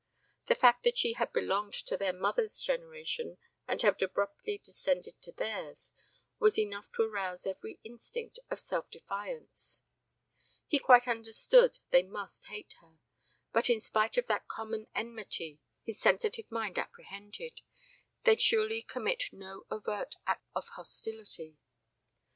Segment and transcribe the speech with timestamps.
[0.47, 5.31] The fact that she had belonged to their mothers' generation and had abruptly descended to
[5.31, 5.91] theirs
[6.39, 9.83] was enough to arouse every instinct of self defence.
[10.65, 12.97] He quite understood they must hate her,
[13.53, 17.61] but in spite of that common enmity his sensitive mind apprehended,
[18.23, 21.59] they'd surely commit no overt act of hostility.